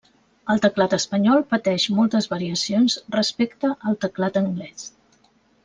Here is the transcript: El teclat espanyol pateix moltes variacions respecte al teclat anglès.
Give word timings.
El 0.53 0.61
teclat 0.61 0.95
espanyol 0.97 1.43
pateix 1.51 1.85
moltes 1.99 2.29
variacions 2.33 2.97
respecte 3.19 3.73
al 3.91 4.01
teclat 4.07 4.43
anglès. 4.45 4.93